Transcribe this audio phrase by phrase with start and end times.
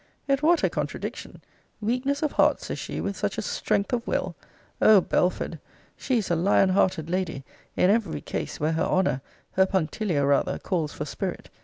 [0.27, 1.43] Yet what a contradiction!
[1.79, 4.35] Weakness of heart, says she, with such a strength of will!
[4.81, 5.59] O Belford!
[5.95, 7.43] she is a lion hearted lady,
[7.77, 11.51] in every case where her honour, her punctilio rather, calls for spirit.